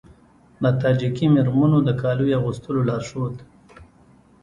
[0.61, 3.35] د تاجیکي میرمنو د کالیو اغوستلو لارښود